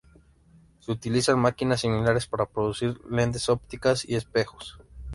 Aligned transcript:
Se 0.79 0.91
utilizan 0.91 1.37
máquinas 1.37 1.81
similares 1.81 2.25
para 2.25 2.47
producir 2.49 2.99
lentes 3.11 3.49
ópticas 3.49 4.03
y 4.09 4.15
espejos. 4.15 4.79